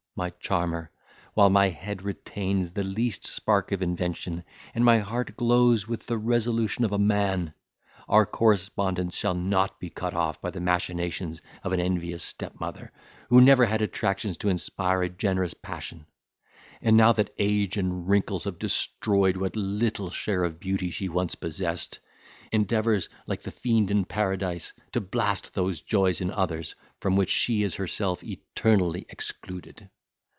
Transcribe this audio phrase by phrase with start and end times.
[0.13, 0.91] my charmer,
[1.35, 4.43] while my head retains the least spark of invention,
[4.75, 7.53] and my heart glows with the resolution of a man,
[8.09, 12.91] our correspondence shall not be cut off by the machinations of an envious stepmother,
[13.29, 16.05] who never had attractions to inspire a generous passion;
[16.81, 21.35] and, now that age and wrinkles have destroyed what little share of beauty she once
[21.35, 21.97] possessed,
[22.51, 27.63] endeavours, like the fiend in paradise, to blast those joys in others, from which she
[27.63, 29.89] is herself eternally excluded.